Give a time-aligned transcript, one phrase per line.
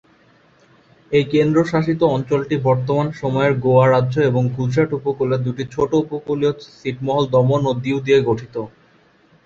[1.11, 7.61] এই কেন্দ্রশাসিত অঞ্চলটি বর্তমান সময়ের গোয়া রাজ্য এবং গুজরাট উপকূলের দুটি ছোট উপকূলীয় ছিটমহল দমন
[7.65, 8.55] ও দিউ নিয়ে গঠিত।